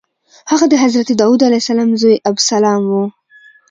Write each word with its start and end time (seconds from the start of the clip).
هغه 0.51 0.65
د 0.69 0.73
حضرت 0.83 1.07
داود 1.19 1.41
علیه 1.47 1.61
السلام 1.63 1.89
زوی 2.01 2.17
ابسلام 2.29 2.81
و. 2.91 2.93